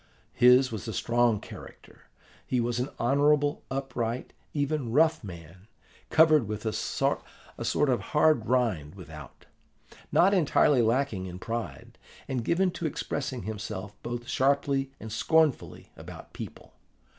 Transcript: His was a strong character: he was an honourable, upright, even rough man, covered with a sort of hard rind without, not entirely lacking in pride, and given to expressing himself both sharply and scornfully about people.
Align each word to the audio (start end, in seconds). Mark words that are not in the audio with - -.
His 0.33 0.71
was 0.71 0.87
a 0.87 0.93
strong 0.93 1.39
character: 1.39 2.05
he 2.47 2.59
was 2.59 2.79
an 2.79 2.89
honourable, 2.99 3.61
upright, 3.69 4.33
even 4.51 4.91
rough 4.91 5.23
man, 5.23 5.67
covered 6.09 6.47
with 6.47 6.65
a 6.65 6.73
sort 6.73 7.21
of 7.59 7.99
hard 8.01 8.47
rind 8.47 8.95
without, 8.95 9.45
not 10.11 10.33
entirely 10.33 10.81
lacking 10.81 11.27
in 11.27 11.37
pride, 11.37 11.99
and 12.27 12.43
given 12.43 12.71
to 12.71 12.87
expressing 12.87 13.43
himself 13.43 13.93
both 14.01 14.27
sharply 14.27 14.91
and 14.99 15.11
scornfully 15.11 15.91
about 15.95 16.33
people. 16.33 16.73